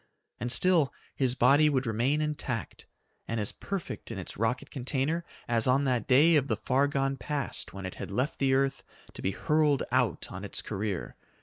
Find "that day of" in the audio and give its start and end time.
5.83-6.47